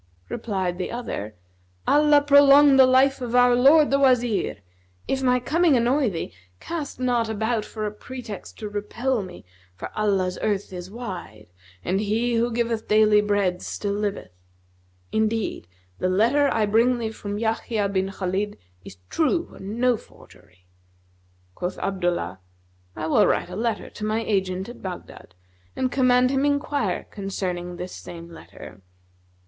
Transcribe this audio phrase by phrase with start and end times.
[0.29, 1.35] Replied the other,
[1.87, 4.57] "Allah prolong the life of our lord the Wazir!
[5.07, 9.45] If my coming annoy thee, cast not about for a pretext to repel me,
[9.75, 11.51] for Allah's earth is wide
[11.85, 14.31] and He who giveth daily bread still liveth.
[15.11, 15.67] Indeed,
[15.99, 20.65] the letter I bring thee from Yahya bin Khalid is true and no forgery."
[21.53, 22.39] Quoth Abdullah,
[22.95, 25.35] "I will write a letter to my agent[FN#250] at Baghdad
[25.75, 28.81] and command him enquire concerning this same letter.